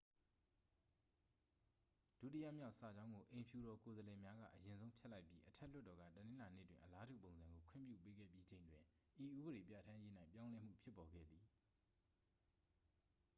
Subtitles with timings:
[2.19, 8.83] ဒုတိယမြောက် စာကြောင်းကို အိမ်ဖြူတော် ကိုယ်စားလှယ်များက အရင်ဆုံး ဖျက်လိုက်ပြီး အထက်လွှတ်တော်က တနင်္လာနေ့တွင် အလားတူပုံစံကို ခွင့်ပြု ပေးခဲ့ပြီးချိန်တွင်
[9.21, 11.43] ဤဥပဒေပြဠာန်းရေး၌ ပြောင်းလဲမှုဖြစ်ပေါ်ခဲ့သည်